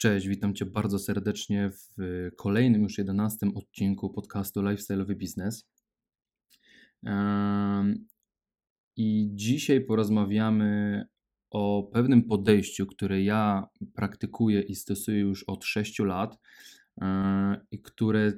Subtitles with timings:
[0.00, 1.96] Cześć, witam Cię bardzo serdecznie w
[2.36, 5.68] kolejnym już 11 odcinku podcastu Lifestyle'owy Biznes.
[8.96, 11.04] I dzisiaj porozmawiamy
[11.50, 16.38] o pewnym podejściu, które ja praktykuję i stosuję już od 6 lat
[17.70, 18.32] i które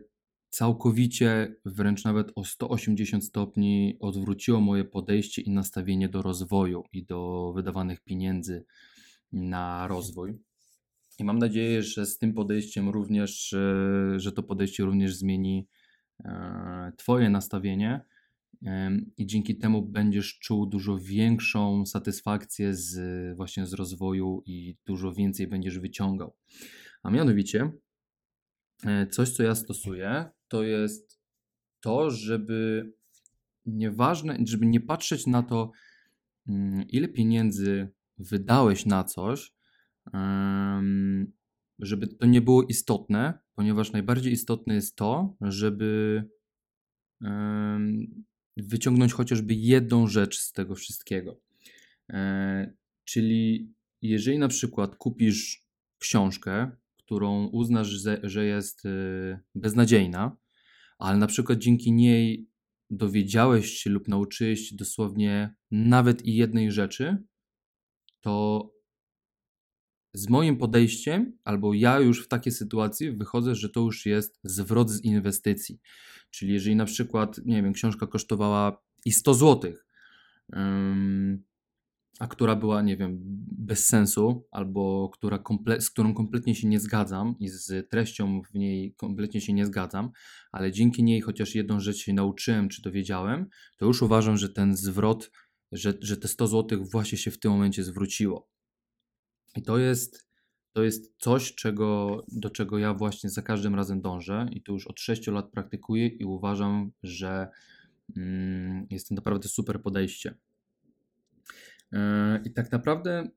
[0.51, 7.53] całkowicie, wręcz nawet o 180 stopni odwróciło moje podejście i nastawienie do rozwoju i do
[7.57, 8.65] wydawanych pieniędzy
[9.33, 10.39] na rozwój.
[11.21, 13.55] I mam nadzieję, że z tym podejściem również,
[14.17, 15.69] że to podejście również zmieni
[16.25, 18.01] e, Twoje nastawienie
[19.17, 25.47] i dzięki temu będziesz czuł dużo większą satysfakcję z właśnie z rozwoju i dużo więcej
[25.47, 26.37] będziesz wyciągał.
[27.03, 27.73] A mianowicie
[28.85, 31.21] e, coś, co ja stosuję, to jest
[31.81, 32.93] to, żeby
[33.67, 35.71] nieważne, żeby nie patrzeć na to,
[36.49, 39.60] mm, ile pieniędzy wydałeś na coś,
[41.79, 46.25] żeby to nie było istotne, ponieważ najbardziej istotne jest to, żeby
[48.57, 51.41] wyciągnąć chociażby jedną rzecz z tego wszystkiego.
[52.11, 52.73] E,
[53.05, 55.67] czyli jeżeli na przykład kupisz
[55.99, 57.89] książkę, którą uznasz,
[58.23, 60.37] że jest y, beznadziejna,
[60.99, 62.49] ale na przykład dzięki niej
[62.91, 67.17] dowiedziałeś się lub nauczyłeś się dosłownie nawet i jednej rzeczy,
[68.21, 68.65] to
[70.13, 74.91] z moim podejściem, albo ja już w takiej sytuacji wychodzę, że to już jest zwrot
[74.91, 75.81] z inwestycji.
[76.31, 79.73] Czyli jeżeli na przykład, nie wiem, książka kosztowała i 100 zł,
[82.21, 83.19] a która była, nie wiem,
[83.59, 88.55] bez sensu, albo która komple- z którą kompletnie się nie zgadzam i z treścią w
[88.55, 90.11] niej kompletnie się nie zgadzam,
[90.53, 93.47] ale dzięki niej chociaż jedną rzecz się nauczyłem czy dowiedziałem,
[93.77, 95.31] to już uważam, że ten zwrot,
[95.73, 98.49] że, że te 100 zł właśnie się w tym momencie zwróciło.
[99.57, 100.29] I to jest,
[100.73, 104.87] to jest coś, czego, do czego ja właśnie za każdym razem dążę i to już
[104.87, 107.49] od 6 lat praktykuję i uważam, że
[108.17, 110.35] mm, jest to naprawdę super podejście.
[111.93, 111.99] Yy,
[112.45, 113.29] I tak naprawdę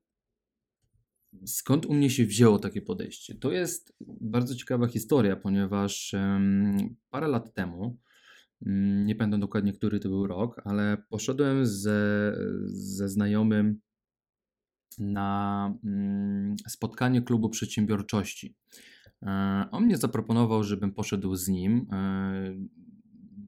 [1.46, 3.34] skąd u mnie się wzięło takie podejście?
[3.34, 6.14] To jest bardzo ciekawa historia, ponieważ
[7.10, 7.98] parę lat temu,
[8.62, 8.72] yy,
[9.04, 12.32] nie pamiętam dokładnie, który to był rok, ale poszedłem ze,
[12.66, 13.80] ze znajomym
[14.98, 18.54] na mm, spotkanie klubu przedsiębiorczości.
[19.22, 21.86] E, on mnie zaproponował, żebym poszedł z nim.
[21.92, 22.54] E,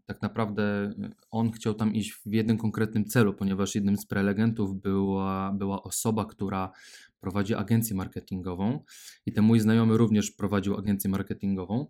[0.07, 0.95] tak naprawdę
[1.31, 6.25] on chciał tam iść w jednym konkretnym celu, ponieważ jednym z prelegentów była, była osoba,
[6.25, 6.73] która
[7.21, 8.85] prowadzi agencję marketingową
[9.27, 11.87] i ten mój znajomy również prowadził agencję marketingową.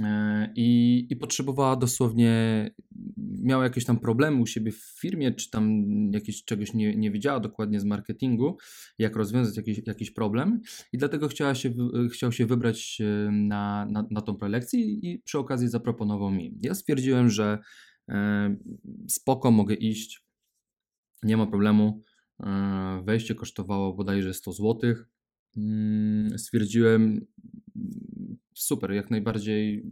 [0.00, 2.70] E, I, I potrzebowała dosłownie,
[3.42, 7.40] miała jakieś tam problemy u siebie w firmie, czy tam jakieś czegoś nie, nie wiedziała
[7.40, 8.56] dokładnie z marketingu,
[8.98, 10.60] jak rozwiązać jakiś, jakiś problem,
[10.92, 11.74] i dlatego chciała się,
[12.12, 16.58] chciał się wybrać e, na, na, na tą prelekcję i przy okazji zaproponował mi.
[16.62, 17.58] Ja stwierdziłem, że
[18.08, 18.56] e,
[19.08, 20.24] spoko, mogę iść,
[21.22, 22.02] nie ma problemu.
[23.04, 24.94] Wejście kosztowało bodajże 100 zł.
[25.56, 27.26] Mm, stwierdziłem,
[28.62, 29.82] super, jak najbardziej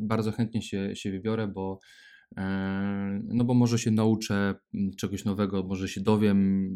[0.00, 1.80] bardzo chętnie się, się wybiorę, bo
[2.36, 4.54] e, no bo może się nauczę
[4.96, 6.70] czegoś nowego, może się dowiem,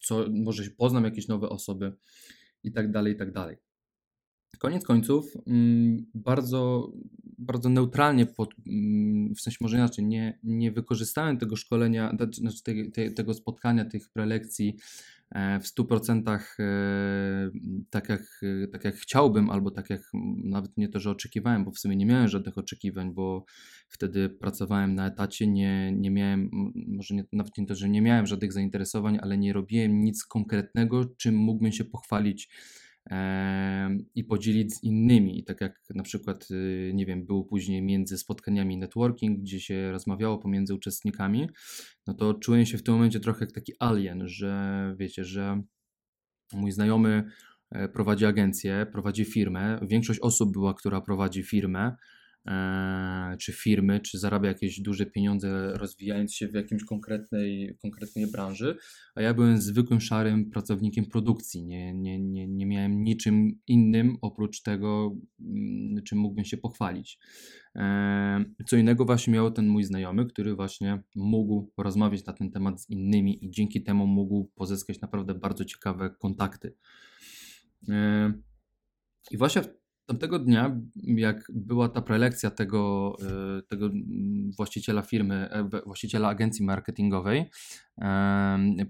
[0.00, 1.92] co, może poznam jakieś nowe osoby
[2.64, 3.56] i tak dalej, i tak dalej.
[4.58, 5.34] Koniec końców,
[6.14, 6.92] bardzo,
[7.38, 8.54] bardzo neutralnie, pod,
[9.36, 14.10] w sensie może inaczej, nie, nie wykorzystałem tego szkolenia, znaczy te, te, tego spotkania, tych
[14.10, 14.76] prelekcji
[15.34, 17.50] w 100% e,
[17.90, 18.40] tak jak,
[18.72, 20.00] tak jak chciałbym, albo tak jak
[20.44, 23.44] nawet nie to, że oczekiwałem, bo w sumie nie miałem żadnych oczekiwań, bo
[23.88, 26.50] wtedy pracowałem na etacie, nie, nie miałem,
[26.88, 31.04] może nie, nawet nie to, że nie miałem żadnych zainteresowań, ale nie robiłem nic konkretnego,
[31.04, 32.48] czym mógłbym się pochwalić
[34.14, 35.38] i podzielić z innymi.
[35.38, 39.92] I tak jak na przykład, y, nie wiem, był później między spotkaniami networking, gdzie się
[39.92, 41.48] rozmawiało pomiędzy uczestnikami,
[42.06, 45.62] no to czułem się w tym momencie trochę jak taki alien, że wiecie, że
[46.52, 47.24] mój znajomy
[47.70, 49.78] e, prowadzi agencję, prowadzi firmę.
[49.88, 51.96] Większość osób była, która prowadzi firmę,
[53.38, 58.76] czy firmy, czy zarabia jakieś duże pieniądze, rozwijając się w jakimś konkretnej, konkretnej branży,
[59.14, 61.64] a ja byłem zwykłym szarym pracownikiem produkcji.
[61.64, 67.18] Nie, nie, nie, nie miałem niczym innym oprócz tego, mm, czym mógłbym się pochwalić.
[67.76, 72.82] E, co innego właśnie miał ten mój znajomy, który właśnie mógł rozmawiać na ten temat
[72.82, 76.74] z innymi i dzięki temu mógł pozyskać naprawdę bardzo ciekawe kontakty.
[77.88, 78.32] E,
[79.30, 79.62] I właśnie
[80.06, 83.12] Tamtego dnia, jak była ta prelekcja tego,
[83.58, 83.90] e, tego
[84.56, 85.48] właściciela firmy,
[85.86, 87.50] właściciela agencji marketingowej.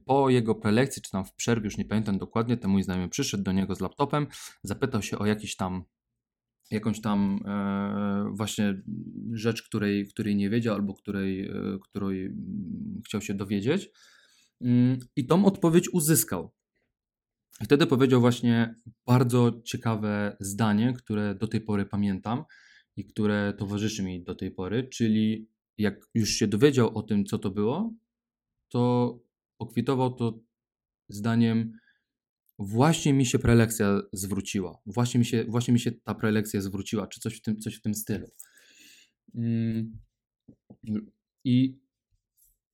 [0.04, 3.44] Po jego prelekcji, czy tam w przerwie, już nie pamiętam dokładnie, ten mój znajomy przyszedł
[3.44, 4.26] do niego z laptopem,
[4.62, 5.84] zapytał się o jakiś tam
[6.72, 8.82] jakąś tam e, właśnie
[9.32, 13.90] rzecz, której, której nie wiedział albo której, e, której mm, chciał się dowiedzieć.
[14.60, 16.52] Mm, I tą odpowiedź uzyskał.
[17.60, 18.74] I wtedy powiedział właśnie
[19.06, 22.44] bardzo ciekawe zdanie, które do tej pory pamiętam
[22.96, 27.38] i które towarzyszy mi do tej pory, czyli jak już się dowiedział o tym, co
[27.38, 27.94] to było,
[28.68, 29.18] to
[29.58, 30.40] pokwitował to
[31.08, 31.72] zdaniem
[32.58, 34.78] właśnie mi się prelekcja zwróciła.
[34.86, 37.82] Właśnie mi się, właśnie mi się ta prelekcja zwróciła, czy coś w tym, coś w
[37.82, 38.26] tym stylu.
[39.34, 40.00] Mm,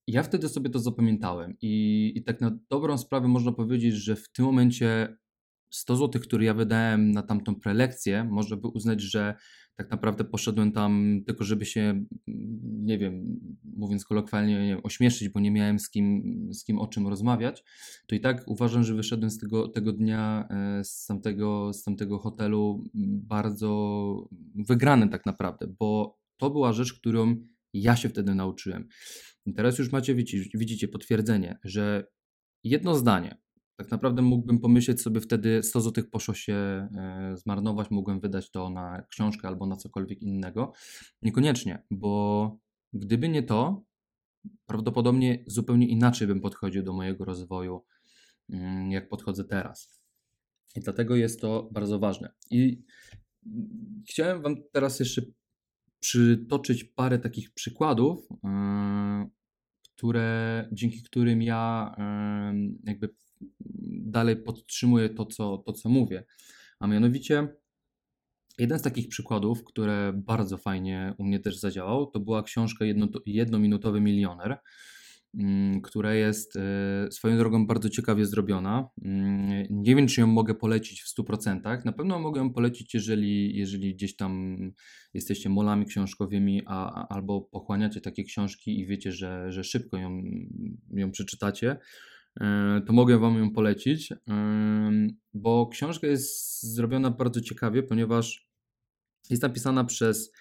[0.08, 1.56] Ja wtedy sobie to zapamiętałem.
[1.62, 5.16] I, I tak na dobrą sprawę można powiedzieć, że w tym momencie
[5.70, 9.34] 100 zł, które ja wydałem na tamtą prelekcję, można by uznać, że
[9.76, 12.04] tak naprawdę poszedłem tam tylko, żeby się,
[12.62, 13.40] nie wiem,
[13.76, 16.22] mówiąc kolokwialnie, nie wiem, ośmieszyć, bo nie miałem z kim,
[16.52, 17.64] z kim o czym rozmawiać,
[18.06, 22.18] to i tak uważam, że wyszedłem z tego, tego dnia, e, z tamtego, z tamtego
[22.18, 27.36] hotelu bardzo wygrany tak naprawdę, bo to była rzecz, którą
[27.72, 28.88] ja się wtedy nauczyłem.
[29.54, 32.06] Teraz już macie, widzicie, widzicie potwierdzenie, że
[32.64, 33.38] jedno zdanie,
[33.76, 38.70] tak naprawdę mógłbym pomyśleć sobie wtedy 100 zł poszło się e, zmarnować, mógłbym wydać to
[38.70, 40.72] na książkę albo na cokolwiek innego.
[41.22, 42.58] Niekoniecznie, bo
[42.92, 43.84] gdyby nie to,
[44.66, 47.84] prawdopodobnie zupełnie inaczej bym podchodził do mojego rozwoju,
[48.50, 50.02] mm, jak podchodzę teraz.
[50.76, 52.32] I dlatego jest to bardzo ważne.
[52.50, 52.84] I
[54.08, 55.22] chciałem Wam teraz jeszcze
[56.00, 59.37] przytoczyć parę takich przykładów, e,
[59.98, 61.94] które, dzięki którym ja
[62.84, 63.14] jakby
[64.02, 66.24] dalej podtrzymuję to co, to, co mówię.
[66.80, 67.48] A mianowicie,
[68.58, 73.08] jeden z takich przykładów, które bardzo fajnie u mnie też zadziałał, to była książka jedno,
[73.26, 74.58] Jednominutowy Milioner,
[75.82, 78.88] która jest e, swoją drogą bardzo ciekawie zrobiona.
[79.04, 81.84] Mm, nie wiem, czy ją mogę polecić w 100%.
[81.84, 84.58] Na pewno mogę ją polecić, jeżeli, jeżeli gdzieś tam
[85.14, 90.22] jesteście molami książkowymi, a, albo pochłaniacie takie książki i wiecie, że, że szybko ją,
[90.90, 91.76] ją przeczytacie
[92.40, 94.12] E, to mogę Wam ją polecić,
[95.34, 98.48] bo książka jest zrobiona bardzo ciekawie, ponieważ
[99.30, 100.32] jest napisana przez,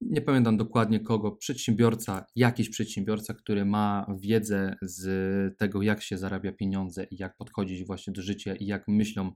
[0.00, 6.52] nie pamiętam dokładnie kogo, przedsiębiorca, jakiś przedsiębiorca, który ma wiedzę z tego, jak się zarabia
[6.52, 9.32] pieniądze i jak podchodzić właśnie do życia i jak myślą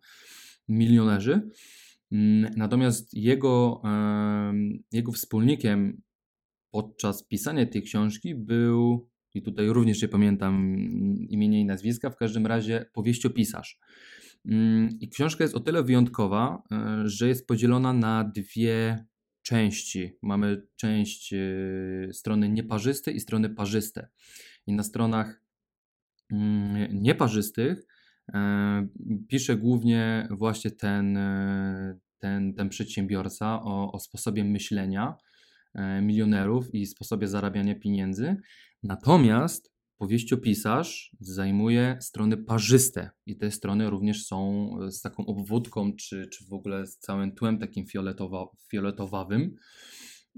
[0.69, 1.51] milionerzy.
[2.13, 3.83] Mm, natomiast jego,
[4.93, 6.03] jego wspólnikiem
[6.71, 10.77] podczas pisania tej książki był i tutaj również nie pamiętam
[11.29, 13.79] imienia i nazwiska, w każdym razie powieściopisarz.
[14.45, 19.07] Mm, I książka jest o tyle wyjątkowa, e, że jest podzielona na dwie
[19.46, 20.19] części.
[20.22, 21.38] Mamy część e,
[22.12, 24.08] strony nieparzyste i strony parzyste.
[24.66, 25.40] I na stronach
[26.32, 27.87] mm, nieparzystych
[28.34, 28.88] e,
[29.28, 31.19] pisze głównie właśnie ten,
[32.19, 35.16] ten, ten przedsiębiorca o, o sposobie myślenia
[36.02, 38.37] milionerów i sposobie zarabiania pieniędzy,
[38.82, 46.26] Natomiast powieściopisarz zajmuje strony parzyste i te strony również są e, z taką obwódką, czy,
[46.26, 49.56] czy w ogóle z całym tłem takim fioletowa, fioletowawym.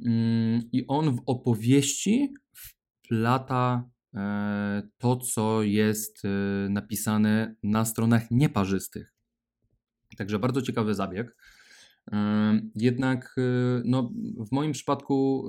[0.07, 6.29] Mm, I on w opowieści wplata e, to, co jest e,
[6.69, 9.15] napisane na stronach nieparzystych.
[10.17, 11.37] Także bardzo ciekawy zabieg.
[12.75, 13.37] Jednak
[13.85, 14.13] no,
[14.49, 15.49] w moim przypadku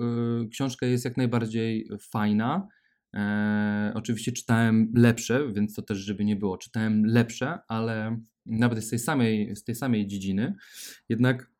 [0.52, 2.68] książka jest jak najbardziej fajna
[3.16, 8.90] E, oczywiście czytałem lepsze, więc to też, żeby nie było, czytałem lepsze, ale nawet z
[8.90, 10.56] tej samej, z tej samej dziedziny.
[11.10, 11.52] Jednak,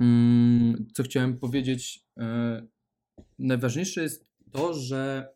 [0.00, 2.66] mm, co chciałem powiedzieć, e,
[3.38, 5.28] najważniejsze jest to, że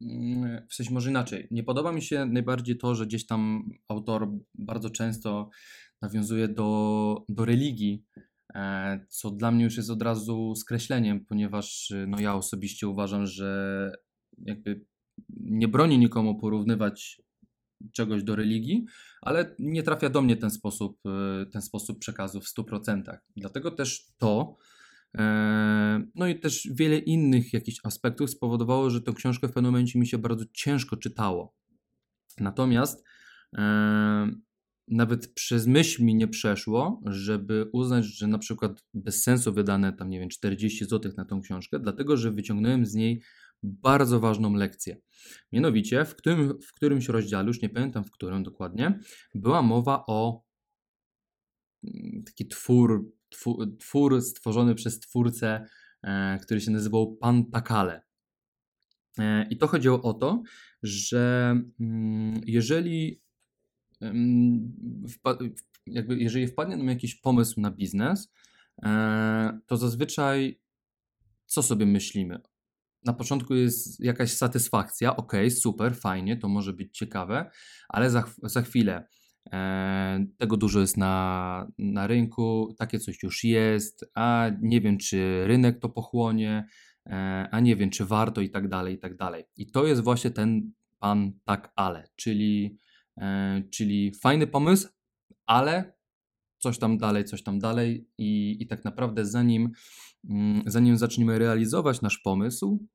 [0.00, 1.48] mm, w sensie może inaczej.
[1.50, 5.50] Nie podoba mi się najbardziej to, że gdzieś tam autor bardzo często
[6.02, 8.04] nawiązuje do, do religii,
[8.54, 13.92] e, co dla mnie już jest od razu skreśleniem, ponieważ no ja osobiście uważam, że
[14.40, 14.84] jakby
[15.28, 17.22] nie broni nikomu porównywać
[17.92, 18.84] czegoś do religii,
[19.22, 23.18] ale nie trafia do mnie ten sposób, e, ten sposób przekazu w 100%.
[23.36, 24.56] Dlatego też to,
[25.18, 29.98] e, no i też wiele innych jakichś aspektów spowodowało, że tę książkę w pewnym momencie
[29.98, 31.54] mi się bardzo ciężko czytało.
[32.40, 33.04] Natomiast
[33.58, 34.30] e,
[34.88, 40.10] nawet przez myśl mi nie przeszło, żeby uznać, że na przykład bez sensu wydane tam,
[40.10, 43.22] nie wiem, 40 zł na tą książkę, dlatego że wyciągnąłem z niej
[43.62, 44.96] bardzo ważną lekcję.
[45.52, 49.00] Mianowicie, w, którym, w którymś rozdziale, już nie pamiętam w którym dokładnie,
[49.34, 50.44] była mowa o
[51.84, 53.12] mm, taki twór,
[53.78, 55.66] twór, stworzony przez twórcę
[56.02, 58.02] e, który się nazywał Pan Takale.
[59.18, 60.42] E, I to chodziło o to,
[60.82, 63.22] że mm, jeżeli
[65.86, 68.32] jakby jeżeli wpadnie nam jakiś pomysł na biznes,
[69.66, 70.60] to zazwyczaj
[71.46, 72.40] co sobie myślimy?
[73.04, 77.50] Na początku jest jakaś satysfakcja, ok, super, fajnie, to może być ciekawe,
[77.88, 79.06] ale za, za chwilę
[79.52, 85.44] e, tego dużo jest na, na rynku, takie coś już jest, a nie wiem, czy
[85.46, 86.66] rynek to pochłonie,
[87.06, 89.44] e, a nie wiem, czy warto i tak dalej, i tak dalej.
[89.56, 92.78] I to jest właśnie ten pan tak ale, czyli,
[93.20, 94.88] e, czyli fajny pomysł,
[95.46, 95.99] ale
[96.60, 99.70] coś tam dalej, coś tam dalej i, i tak naprawdę zanim,
[100.28, 102.86] mm, zanim zaczniemy realizować nasz pomysł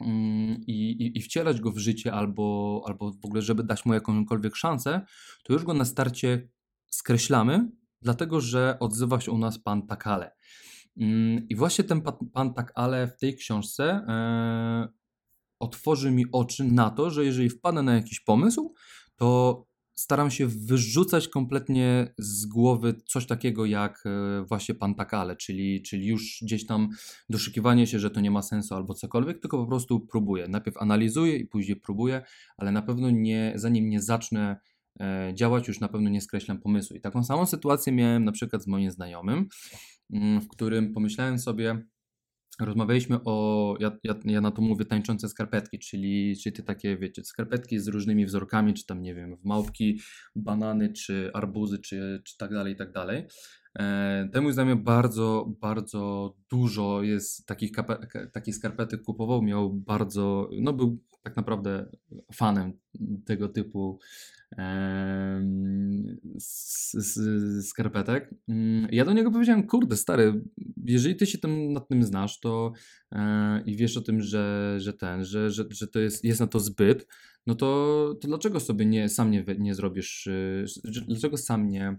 [0.00, 3.94] mm, i, i, i wcielać go w życie albo, albo w ogóle, żeby dać mu
[3.94, 5.00] jakąkolwiek szansę,
[5.44, 6.48] to już go na starcie
[6.90, 7.70] skreślamy,
[8.02, 10.30] dlatego że odzywa się u nas pan Takale.
[11.00, 14.88] Mm, I właśnie ten pan, pan Takale w tej książce e,
[15.60, 18.74] otworzy mi oczy na to, że jeżeli wpadnę na jakiś pomysł,
[19.16, 25.82] to staram się wyrzucać kompletnie z głowy coś takiego jak e, właśnie pan Takale, czyli,
[25.82, 26.88] czyli już gdzieś tam
[27.30, 30.48] doszukiwanie się, że to nie ma sensu albo cokolwiek, tylko po prostu próbuję.
[30.48, 32.22] Najpierw analizuję i później próbuję,
[32.56, 34.56] ale na pewno nie, zanim nie zacznę
[35.00, 36.96] e, działać, już na pewno nie skreślam pomysłu.
[36.96, 39.48] I taką samą sytuację miałem na przykład z moim znajomym,
[40.12, 41.84] mm, w którym pomyślałem sobie,
[42.60, 47.24] Rozmawialiśmy o, ja, ja, ja, na to mówię tańczące skarpetki, czyli, czyli te takie, wiecie,
[47.24, 50.00] skarpetki z różnymi wzorkami, czy tam, nie wiem, w małpki,
[50.36, 53.26] banany, czy arbuzy, czy, czy tak dalej, i tak dalej.
[53.78, 57.72] E, temu znajomy bardzo, bardzo dużo jest takich,
[58.32, 61.90] takich skarpetek kupował, miał bardzo, no był tak naprawdę
[62.34, 62.72] fanem
[63.26, 63.98] tego typu
[67.62, 68.34] skarpetek.
[68.48, 70.42] Mm, ja do niego powiedziałem, kurde stary,
[70.84, 72.72] jeżeli ty się tam nad tym znasz to
[73.12, 76.46] e, i wiesz o tym, że, że ten, że, że, że to jest, jest na
[76.46, 77.06] to zbyt,
[77.46, 77.66] no to,
[78.20, 80.64] to dlaczego sobie nie, sam nie, nie zrobisz, e,
[81.06, 81.98] dlaczego sam nie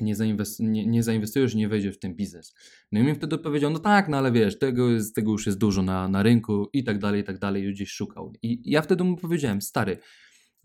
[0.00, 2.54] nie, zainwest, nie, nie zainwestujesz, nie wejdziesz w ten biznes.
[2.92, 5.58] No i mi wtedy powiedział, no tak, no ale wiesz, tego, jest, tego już jest
[5.58, 8.32] dużo na, na rynku i tak dalej, i tak dalej, i gdzieś szukał.
[8.42, 9.98] I ja wtedy mu powiedziałem, stary,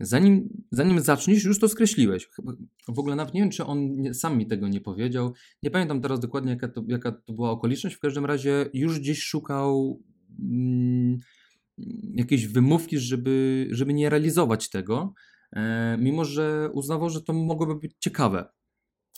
[0.00, 2.28] zanim, zanim zaczniesz, już to skreśliłeś.
[2.88, 5.34] W ogóle nawet nie wiem, czy on nie, sam mi tego nie powiedział.
[5.62, 7.96] Nie pamiętam teraz dokładnie, jaka to, jaka to była okoliczność.
[7.96, 10.02] W każdym razie już gdzieś szukał
[10.40, 11.18] mm,
[12.14, 15.14] jakiejś wymówki, żeby, żeby nie realizować tego,
[15.52, 18.48] e, mimo że uznawał, że to mogłoby być ciekawe.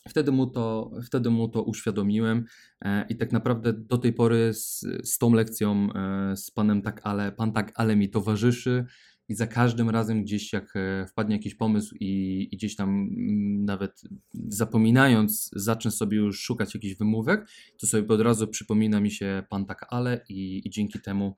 [0.09, 2.45] Wtedy mu to, wtedy mu to uświadomiłem
[2.85, 7.01] e, i tak naprawdę do tej pory z, z tą lekcją e, z panem tak
[7.05, 8.87] ale, pan tak ale mi towarzyszy
[9.29, 13.65] i za każdym razem gdzieś jak e, wpadnie jakiś pomysł i, i, gdzieś tam mm,
[13.65, 14.03] nawet
[14.35, 17.49] zapominając zacznę sobie już szukać jakichś wymówek,
[17.81, 21.37] to sobie od razu przypomina mi się pan tak ale i, i dzięki temu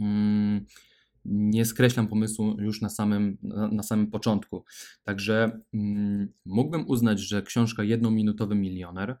[0.00, 0.66] mm,
[1.24, 4.64] nie skreślam pomysłu już na samym, na, na samym początku.
[5.02, 9.16] Także mm, mógłbym uznać, że książka Jednominutowy Milioner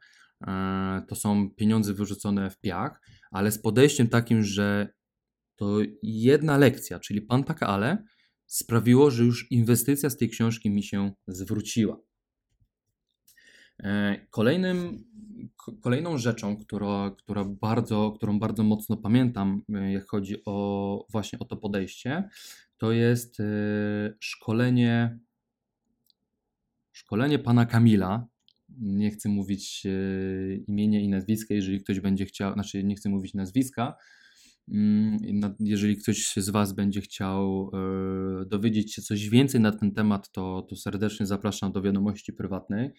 [0.46, 4.88] e, to są pieniądze wyrzucone w piach, ale z podejściem takim, że
[5.60, 8.04] to jedna lekcja, czyli pan tak ale,
[8.46, 12.00] sprawiło, że już inwestycja z tej książki mi się zwróciła.
[13.82, 15.04] E, kolejnym,
[15.80, 21.44] kolejną rzeczą, która, która bardzo, którą bardzo mocno pamiętam, e, jak chodzi o właśnie o
[21.44, 22.28] to podejście,
[22.76, 23.44] to jest e,
[24.20, 25.18] szkolenie
[26.92, 28.26] szkolenie pana Kamila.
[28.78, 29.86] Nie chcę mówić
[30.66, 33.96] imienia i nazwiska, jeżeli ktoś będzie chciał, znaczy nie chcę mówić nazwiska,
[35.60, 40.66] jeżeli ktoś z Was będzie chciał e, dowiedzieć się coś więcej na ten temat, to,
[40.70, 42.90] to serdecznie zapraszam do wiadomości prywatnej.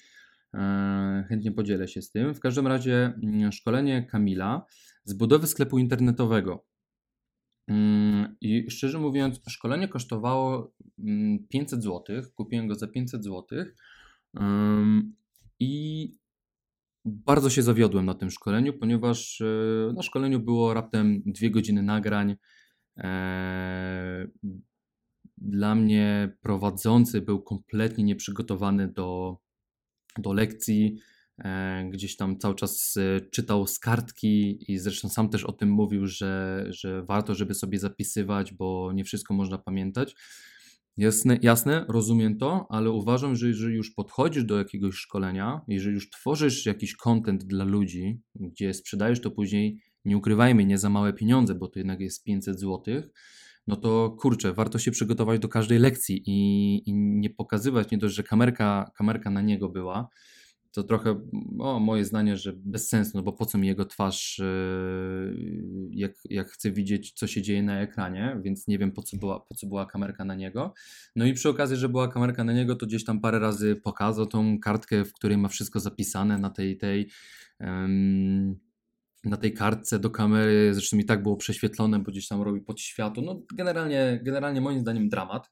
[0.53, 2.33] E, chętnie podzielę się z tym.
[2.33, 4.65] W każdym razie mm, szkolenie Kamila
[5.03, 6.65] z budowy sklepu internetowego.
[7.67, 10.73] Mm, I szczerze mówiąc, szkolenie kosztowało
[11.49, 12.03] 500 zł.
[12.35, 13.45] Kupiłem go za 500 zł.
[15.59, 16.20] I
[17.05, 22.35] bardzo się zawiodłem na tym szkoleniu, ponieważ e, na szkoleniu było raptem dwie godziny nagrań.
[22.97, 24.27] E,
[25.37, 29.37] dla mnie prowadzący był kompletnie nieprzygotowany do,
[30.17, 30.97] do lekcji.
[31.43, 32.97] E, gdzieś tam cały czas
[33.31, 37.79] czytał z kartki i zresztą sam też o tym mówił, że, że warto, żeby sobie
[37.79, 40.15] zapisywać, bo nie wszystko można pamiętać.
[40.97, 46.09] Jasne, jasne, rozumiem to, ale uważam, że jeżeli już podchodzisz do jakiegoś szkolenia, jeżeli już
[46.09, 51.55] tworzysz jakiś content dla ludzi, gdzie sprzedajesz to później, nie ukrywajmy, nie za małe pieniądze,
[51.55, 52.83] bo to jednak jest 500 zł,
[53.67, 58.15] no to kurczę, warto się przygotować do każdej lekcji i, i nie pokazywać, nie dość,
[58.15, 60.07] że kamerka, kamerka na niego była,
[60.71, 61.21] to trochę
[61.59, 66.11] o, moje zdanie, że bez sensu, no bo po co mi jego twarz, yy, jak,
[66.29, 69.55] jak chcę widzieć, co się dzieje na ekranie, więc nie wiem, po co, była, po
[69.55, 70.73] co była kamerka na niego.
[71.15, 74.25] No i przy okazji, że była kamerka na niego, to gdzieś tam parę razy pokazał
[74.25, 77.09] tą kartkę, w której ma wszystko zapisane na tej, tej
[79.23, 82.79] na tej kartce do kamery, zresztą i tak było prześwietlone, bo gdzieś tam robi pod
[82.79, 83.23] światło.
[83.23, 85.49] No generalnie, generalnie moim zdaniem dramat.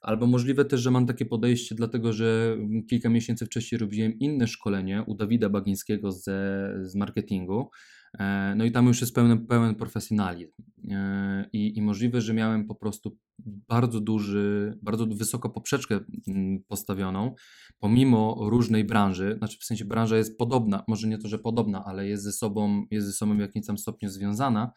[0.00, 2.56] Albo możliwe też, że mam takie podejście, dlatego że
[2.90, 7.70] kilka miesięcy wcześniej robiłem inne szkolenie u Dawida Bagińskiego z, marketingu.
[8.18, 10.52] E, no i tam już jest pełen, pełen profesjonalizm.
[10.90, 17.34] E, I, I możliwe, że miałem po prostu bardzo duży, bardzo wysoko poprzeczkę mm, postawioną,
[17.78, 22.08] pomimo różnej branży, znaczy w sensie branża jest podobna, może nie to, że podobna, ale
[22.08, 24.72] jest ze sobą, jest ze sobą w jakimś tam stopniu związana.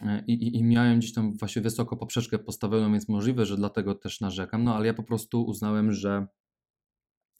[0.00, 4.20] E, i, I, miałem gdzieś tam właśnie wysoko poprzeczkę postawioną, więc możliwe, że dlatego też
[4.20, 6.26] narzekam, no ale ja po prostu uznałem, że,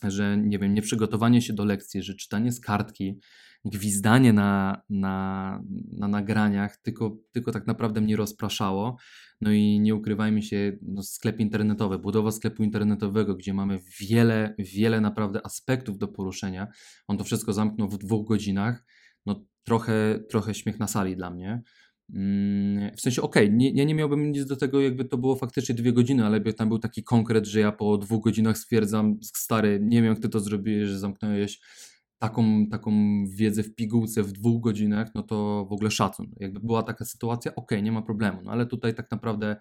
[0.02, 3.20] że nie wiem, nieprzygotowanie się do lekcji, że czytanie z kartki,
[3.64, 5.62] gwizdanie na, na,
[5.92, 8.96] na nagraniach tylko, tylko tak naprawdę mnie rozpraszało.
[9.40, 15.00] No i nie ukrywajmy się, no sklep internetowy, budowa sklepu internetowego, gdzie mamy wiele, wiele
[15.00, 16.68] naprawdę aspektów do poruszenia.
[17.06, 18.84] On to wszystko zamknął w dwóch godzinach.
[19.26, 21.62] No trochę, trochę śmiech na sali dla mnie.
[22.14, 25.74] Mm, w sensie, okej, okay, nie, nie miałbym nic do tego, jakby to było faktycznie
[25.74, 29.80] dwie godziny, ale by tam był taki konkret, że ja po dwóch godzinach stwierdzam, stary,
[29.82, 31.60] nie wiem jak ty to zrobiłeś, że zamknąłeś
[32.18, 32.92] taką, taką
[33.28, 36.26] wiedzę w pigułce w dwóch godzinach, no to w ogóle szacun.
[36.36, 39.56] Jakby była taka sytuacja, okej, okay, nie ma problemu, no ale tutaj tak naprawdę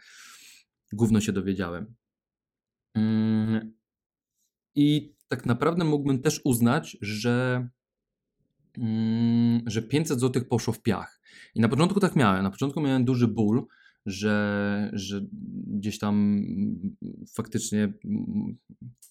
[0.94, 1.96] gówno się dowiedziałem.
[2.96, 3.74] Mm,
[4.76, 7.68] I tak naprawdę mógłbym też uznać, że
[9.66, 11.22] że 500 zł poszło w piach.
[11.56, 12.44] I na początku tak miałem.
[12.44, 13.68] Na początku miałem duży ból,
[14.06, 15.22] że, że
[15.68, 16.96] gdzieś tam mm,
[17.36, 18.58] faktycznie mm,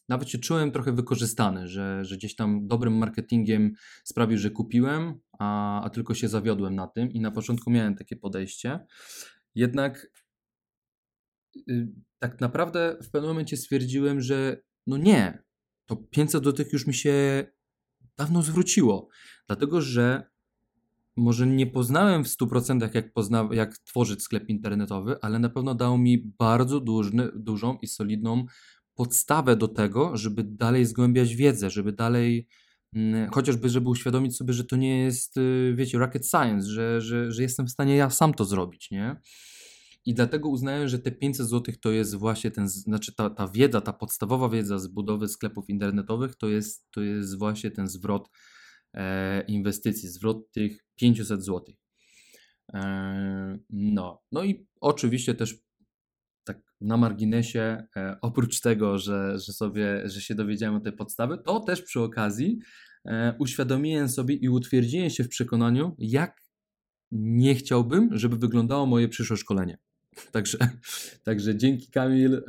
[0.09, 3.73] nawet się czułem trochę wykorzystany, że, że gdzieś tam dobrym marketingiem
[4.05, 7.13] sprawił, że kupiłem, a, a tylko się zawiodłem na tym.
[7.13, 8.87] I na początku miałem takie podejście.
[9.55, 10.11] Jednak
[11.71, 11.89] y,
[12.19, 15.43] tak naprawdę w pewnym momencie stwierdziłem, że no nie,
[15.87, 17.47] to 500 zł już mi się
[18.19, 19.09] dawno zwróciło.
[19.47, 20.31] Dlatego, że
[21.17, 25.99] może nie poznałem w 100% jak, pozna, jak tworzyć sklep internetowy, ale na pewno dał
[25.99, 28.45] mi bardzo duży, dużą i solidną
[28.95, 32.49] podstawę do tego, żeby dalej zgłębiać wiedzę, żeby dalej
[32.95, 37.33] mm, chociażby, żeby uświadomić sobie, że to nie jest, y, wiecie, rocket science, że, że,
[37.33, 39.17] że jestem w stanie ja sam to zrobić, nie?
[40.09, 43.81] I dlatego uznałem, że te 500 zł to jest właśnie ten, znaczy ta, ta wiedza,
[43.81, 48.31] ta podstawowa wiedza z budowy sklepów internetowych to jest, to jest właśnie ten zwrot
[48.95, 51.75] e, inwestycji, zwrot tych 500 zł.
[52.75, 54.23] E, no.
[54.33, 55.55] no i oczywiście też
[56.45, 61.39] tak na marginesie, e, oprócz tego, że, że sobie, że się dowiedziałem o tej podstawy,
[61.39, 62.59] to też przy okazji
[63.05, 66.41] e, uświadomiłem sobie i utwierdziłem się w przekonaniu, jak
[67.13, 69.79] nie chciałbym, żeby wyglądało moje przyszłe szkolenie.
[70.33, 70.59] Także,
[71.25, 72.35] także dzięki Kamil.
[72.35, 72.43] E,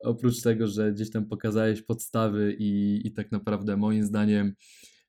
[0.00, 4.54] oprócz tego, że gdzieś tam pokazałeś podstawy i, i tak naprawdę moim zdaniem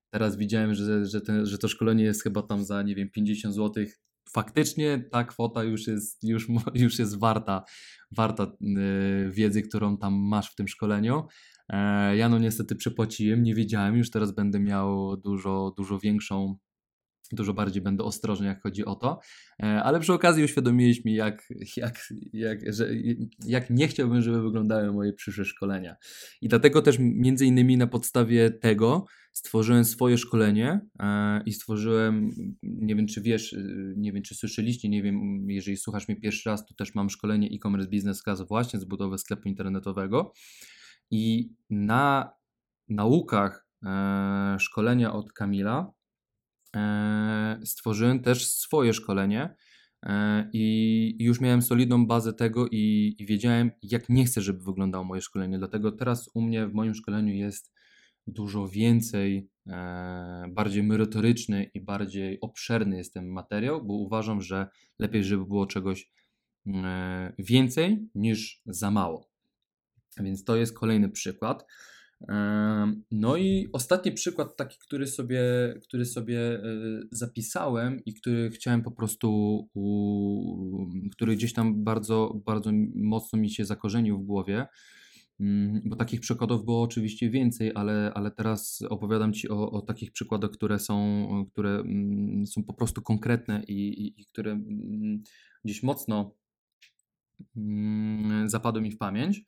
[0.10, 3.56] teraz widziałem, że, że, ten, że to szkolenie jest chyba tam za, nie wiem, 50
[3.56, 3.86] zł.
[4.30, 7.64] Faktycznie ta kwota już jest, już, już jest warta,
[8.12, 8.50] warta e,
[9.32, 11.24] wiedzy, którą tam masz w tym szkoleniu.
[11.70, 16.58] E, ja no niestety przepłaciłem, nie wiedziałem, już teraz będę miał dużo, dużo większą
[17.32, 19.20] dużo bardziej będę ostrożny, jak chodzi o to.
[19.64, 22.90] E, ale przy okazji uświadomiłeś mi, jak, jak, jak, że,
[23.46, 25.96] jak nie chciałbym, żeby wyglądały moje przyszłe szkolenia.
[26.42, 32.32] I dlatego też między innymi na podstawie tego stworzyłem swoje szkolenie e, i stworzyłem,
[32.64, 33.58] nie wiem czy wiesz, e,
[33.98, 37.50] nie wiem czy słyszeliście, nie wiem, jeżeli słuchasz mnie pierwszy raz, to też mam szkolenie
[37.54, 40.34] e-commerce business class właśnie z budowy sklepu internetowego
[41.12, 42.32] i na
[42.90, 43.70] naukach
[44.60, 45.92] szkolenia od Kamila
[47.66, 49.56] stworzyłem też swoje szkolenie
[50.06, 55.04] e, i już miałem solidną bazę tego i, i wiedziałem, jak nie chcę, żeby wyglądało
[55.04, 55.58] moje szkolenie.
[55.58, 57.74] Dlatego teraz u mnie w moim szkoleniu jest
[58.28, 64.68] dużo więcej, e, bardziej merytoryczny i bardziej obszerny jest ten materiał, bo uważam, że
[65.00, 66.12] lepiej, żeby było czegoś
[67.40, 69.30] więcej niż za mało.
[70.18, 71.66] Więc to jest kolejny przykład.
[73.12, 75.44] No i ostatni przykład taki, który sobie,
[75.84, 76.62] który sobie e,
[77.12, 79.30] zapisałem i który chciałem po prostu,
[81.12, 84.68] który gdzieś tam bardzo, bardzo mocno mi się zakorzenił w głowie,
[85.40, 90.12] mm, bo takich przykładów było oczywiście więcej, ale, ale teraz opowiadam Ci o, o takich
[90.12, 95.24] przykładach, które są, które mm, są po prostu konkretne i, i, i które mm,
[95.66, 96.36] gdzieś mocno
[98.46, 99.42] zapadły mi w pamięć.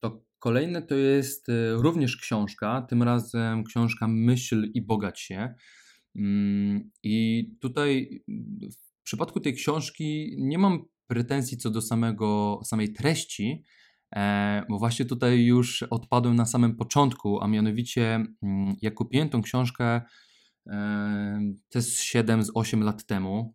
[0.00, 5.54] To kolejne to jest y, również książka, tym razem książka Myśl i Bogać się.
[6.16, 8.22] Mm, I tutaj
[8.72, 13.64] w przypadku tej książki nie mam pretensji co do samego, samej treści,
[14.16, 19.42] e, bo właśnie tutaj już odpadłem na samym początku, a mianowicie mm, jak kupiłem tą
[19.42, 20.00] książkę
[21.68, 23.54] to jest 7 z 8 lat temu.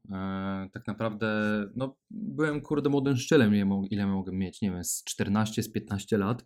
[0.74, 1.28] Tak naprawdę,
[1.76, 3.56] no, byłem kurde młodym szczelem,
[3.90, 6.46] ile mogę mieć, nie wiem, z 14, z 15 lat.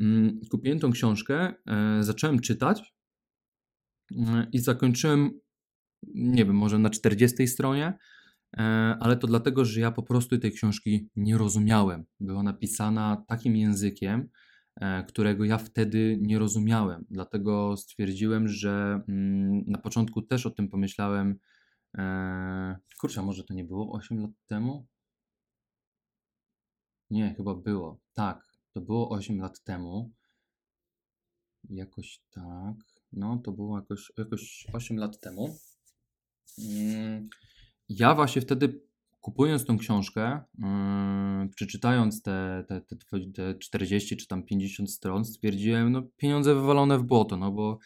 [0.00, 2.94] Mm, kupiłem tą książkę, e, zacząłem czytać
[4.16, 5.40] mm, i zakończyłem,
[6.14, 7.98] nie wiem, może na 40 stronie,
[8.56, 8.62] e,
[9.00, 12.04] ale to dlatego, że ja po prostu tej książki nie rozumiałem.
[12.20, 14.28] Była napisana takim językiem,
[15.08, 17.06] którego ja wtedy nie rozumiałem.
[17.10, 21.38] Dlatego stwierdziłem, że mm, na początku też o tym pomyślałem.
[21.98, 24.86] E, kurczę, może to nie było 8 lat temu?
[27.10, 28.00] Nie, chyba było.
[28.14, 30.12] Tak, to było 8 lat temu.
[31.70, 32.76] Jakoś tak.
[33.12, 35.58] No, to było jakoś, jakoś 8 lat temu.
[36.58, 37.28] Mm,
[37.88, 38.85] ja właśnie wtedy
[39.26, 42.96] kupując tą książkę, yy, przeczytając te, te, te,
[43.34, 47.78] te 40 czy tam 50 stron, stwierdziłem, no pieniądze wywalone w błoto, no bo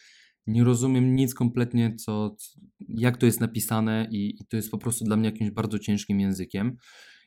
[0.47, 2.35] nie rozumiem nic kompletnie, co,
[2.79, 6.19] jak to jest napisane i, i to jest po prostu dla mnie jakimś bardzo ciężkim
[6.19, 6.77] językiem.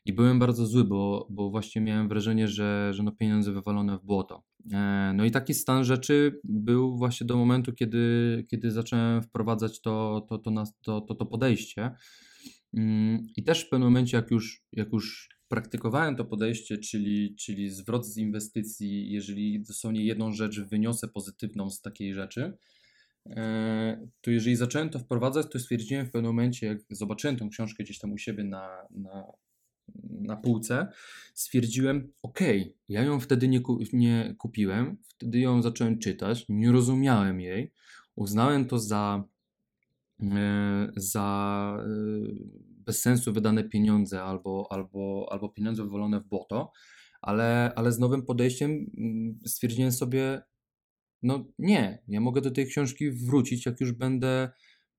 [0.06, 4.04] I byłem bardzo zły, bo, bo właśnie miałem wrażenie, że, że no pieniądze wywalone w
[4.04, 4.42] błoto.
[4.72, 10.26] E, no i taki stan rzeczy był właśnie do momentu, kiedy, kiedy zacząłem wprowadzać to,
[10.28, 10.50] to, to,
[10.82, 11.90] to, to, to podejście.
[12.76, 17.70] Mm, I też w pewnym momencie, jak już, jak już praktykowałem to podejście, czyli, czyli
[17.70, 22.56] zwrot z inwestycji, jeżeli dosłownie jedną rzecz wyniosę pozytywną z takiej rzeczy,
[23.26, 27.84] e, to jeżeli zacząłem to wprowadzać, to stwierdziłem w pewnym momencie, jak zobaczyłem tą książkę
[27.84, 29.24] gdzieś tam u siebie na, na,
[30.10, 30.88] na półce,
[31.34, 32.40] stwierdziłem, ok,
[32.88, 33.60] ja ją wtedy nie,
[33.92, 37.72] nie kupiłem, wtedy ją zacząłem czytać, nie rozumiałem jej,
[38.16, 39.24] uznałem to za
[40.96, 41.88] za e,
[42.58, 46.72] bez sensu wydane pieniądze albo, albo, albo pieniądze wywalone w błoto,
[47.22, 50.42] ale, ale z nowym podejściem mm, stwierdziłem sobie,
[51.22, 54.50] no nie, ja mogę do tej książki wrócić, jak już będę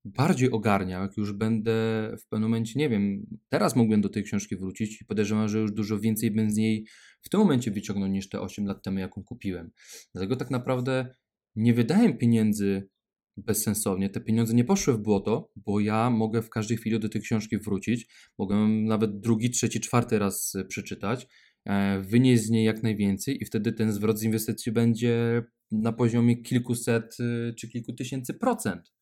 [0.04, 1.72] bardziej ogarniał, jak już będę
[2.20, 5.72] w pewnym momencie, nie wiem, teraz mógłbym do tej książki wrócić i podejrzewam, że już
[5.72, 6.86] dużo więcej bym z niej
[7.22, 9.70] w tym momencie wyciągnął niż te 8 lat temu, jaką kupiłem.
[10.14, 11.14] Dlatego tak naprawdę
[11.56, 12.88] nie wydałem pieniędzy
[13.36, 14.10] bezsensownie.
[14.10, 17.58] Te pieniądze nie poszły w błoto, bo ja mogę w każdej chwili do tej książki
[17.58, 18.06] wrócić.
[18.38, 21.26] Mogę nawet drugi, trzeci, czwarty raz e, przeczytać,
[21.64, 26.42] e, wynieść z niej jak najwięcej i wtedy ten zwrot z inwestycji będzie na poziomie
[26.42, 28.92] kilkuset e, czy kilku tysięcy procent.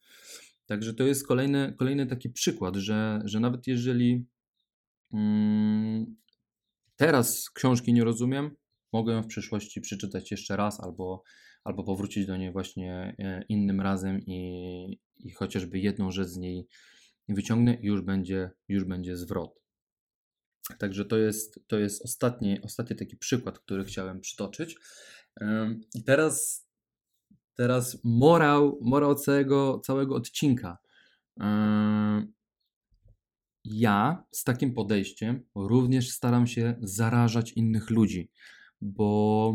[0.66, 4.27] Także to jest kolejny, kolejny taki przykład, że, że nawet jeżeli
[5.12, 6.16] mm,
[6.97, 8.51] teraz książki nie rozumiem,
[8.92, 11.23] mogę w przyszłości przeczytać jeszcze raz albo
[11.64, 16.68] albo powrócić do niej właśnie e, innym razem i, i chociażby jedną rzecz z niej
[17.29, 19.64] wyciągnę i już będzie, już będzie zwrot.
[20.79, 24.77] Także to jest, to jest ostatni, ostatni taki przykład, który chciałem przytoczyć.
[25.94, 26.66] I teraz,
[27.55, 30.79] teraz morał, morał całego, całego odcinka.
[33.64, 38.31] Ja z takim podejściem również staram się zarażać innych ludzi,
[38.81, 39.55] bo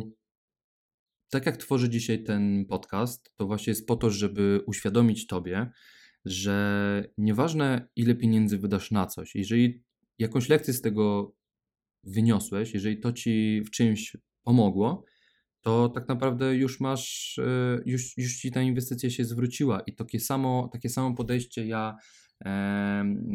[1.30, 5.72] tak jak tworzę dzisiaj ten podcast, to właśnie jest po to, żeby uświadomić Tobie,
[6.26, 9.84] że nieważne ile pieniędzy wydasz na coś, jeżeli
[10.20, 11.36] jakąś lekcję z tego
[12.04, 15.06] wyniosłeś, jeżeli to Ci w czymś pomogło,
[15.62, 20.20] to tak naprawdę już masz, e, już, już Ci ta inwestycja się zwróciła i takie
[20.20, 21.98] samo, takie samo podejście ja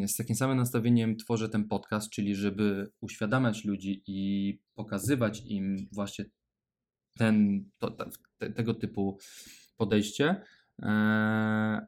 [0.07, 6.24] z takim samym nastawieniem tworzę ten podcast, czyli żeby uświadamiać ludzi i pokazywać im właśnie
[7.18, 7.90] ten, to,
[8.38, 9.18] te, tego typu
[9.77, 10.42] podejście.
[10.83, 10.87] E,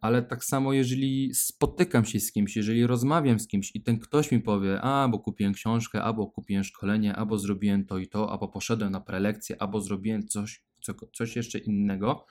[0.01, 4.33] ale tak samo, jeżeli spotykam się z kimś, jeżeli rozmawiam z kimś i ten ktoś
[4.33, 8.49] mi powie, a bo kupiłem książkę, albo kupiłem szkolenie, albo zrobiłem to i to, albo
[8.49, 12.27] poszedłem na prelekcję, albo zrobiłem coś, co, coś jeszcze innego,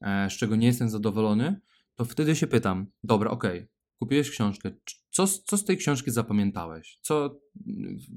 [0.00, 1.60] e, z czego nie jestem zadowolony,
[1.94, 4.70] to wtedy się pytam, dobra, okay, kupiłeś książkę,
[5.10, 6.98] co, co z tej książki zapamiętałeś?
[7.02, 7.40] Co,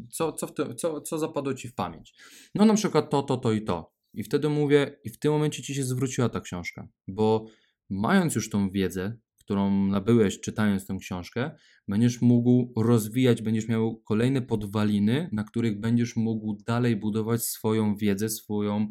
[0.10, 2.14] co, co, te, co, co zapadło ci w pamięć?
[2.56, 3.99] No na przykład to, to, to i to.
[4.14, 7.46] I wtedy mówię, i w tym momencie ci się zwróciła ta książka, bo
[7.90, 9.18] mając już tą wiedzę,
[9.50, 11.52] którą nabyłeś czytając tę książkę,
[11.88, 18.30] będziesz mógł rozwijać, będziesz miał kolejne podwaliny, na których będziesz mógł dalej budować swoją wiedzę,
[18.30, 18.88] swoją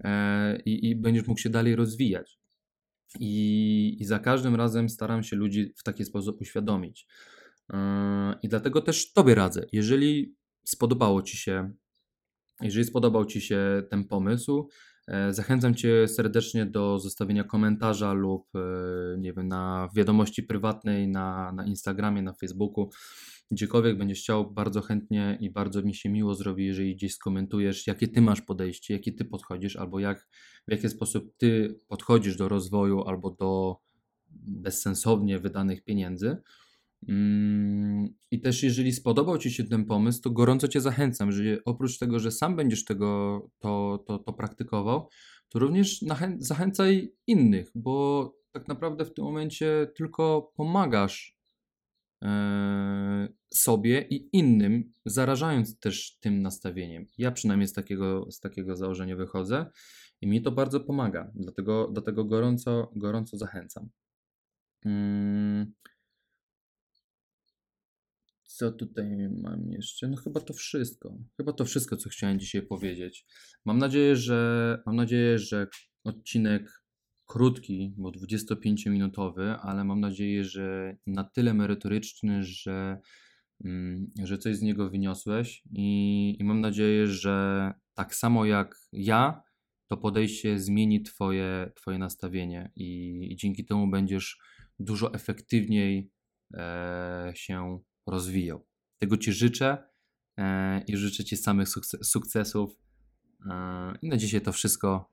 [0.00, 2.38] e, i, będziesz mógł się dalej rozwijać.
[3.20, 7.06] I, I za każdym razem staram się ludzi w taki sposób uświadomić.
[7.72, 11.72] E, I dlatego też Tobie radzę, jeżeli spodobało Ci się
[12.62, 14.68] Jeżeli spodobał Ci się ten pomysł,
[15.08, 18.60] e, zachęcam Cię serdecznie do zostawienia komentarza lub e,
[19.18, 22.90] nie wiem, na wiadomości prywatnej na, na Instagramie, na Facebooku,
[23.50, 28.08] gdziekolwiek będziesz chciał, bardzo chętnie i bardzo mi się miło zrobi, jeżeli gdzieś skomentujesz, jakie
[28.08, 30.28] Ty masz podejście, jakie Ty podchodzisz, albo jak,
[30.68, 33.76] w jaki sposób Ty podchodzisz do rozwoju albo do
[34.46, 36.36] bezsensownie wydanych pieniędzy.
[37.08, 41.98] Mm, I też jeżeli spodobał Ci się ten pomysł, to gorąco Cię zachęcam, że oprócz
[41.98, 45.08] tego, że sam będziesz tego to, to, to praktykował,
[45.48, 46.04] to również
[46.38, 51.36] zachęcaj innych, bo tak naprawdę w tym momencie tylko pomagasz
[52.24, 57.06] e, sobie i innym, zarażając też tym nastawieniem.
[57.18, 59.66] Ja przynajmniej z takiego, z takiego założenia wychodzę
[60.20, 63.88] i mi to bardzo pomaga, dlatego do tego gorąco, gorąco zachęcam.
[64.84, 65.72] Hmm.
[68.60, 70.08] Co tutaj mam jeszcze?
[70.08, 71.18] No chyba to wszystko.
[71.36, 73.26] Chyba to wszystko, co chciałem dzisiaj powiedzieć.
[73.64, 75.66] Mam nadzieję, że mam nadzieję, że
[76.04, 76.82] odcinek
[77.26, 82.98] krótki, bo 25-minutowy, ale mam nadzieję, że na tyle merytoryczny, że,
[83.64, 89.42] mm, że coś z niego wyniosłeś i, i mam nadzieję, że tak samo jak ja,
[89.88, 94.38] to podejście zmieni twoje, twoje nastawienie i, i dzięki temu będziesz
[94.78, 96.10] dużo efektywniej
[96.54, 98.66] e, się rozwijał.
[98.98, 99.78] Tego Ci życzę
[100.36, 101.68] e, i życzę Ci samych
[102.02, 102.76] sukcesów.
[103.50, 105.10] E, I na dzisiaj to wszystko.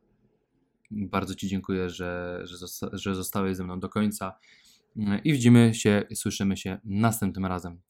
[0.91, 4.39] Bardzo Ci dziękuję, że, że, zosta że zostałeś ze mną do końca.
[4.97, 7.81] E, I widzimy się, słyszymy się następnym razem.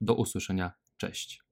[0.00, 0.72] Do usłyszenia.
[0.96, 1.45] Cześć.